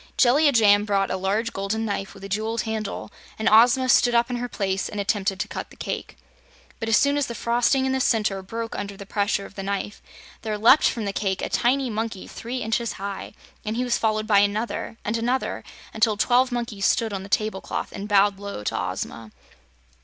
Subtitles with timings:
[0.17, 4.31] Jellia Jamb brought a large golden knife with a jeweled handle, and Ozma stood up
[4.31, 6.17] in her place and attempted to cut the cake.
[6.79, 9.61] But as soon as the frosting in the center broke under the pressure of the
[9.61, 10.01] knife
[10.41, 13.33] there leaped from the cake a tiny monkey three inches high,
[13.63, 17.91] and he was followed by another and another, until twelve monkeys stood on the tablecloth
[17.91, 19.31] and bowed low to Ozma.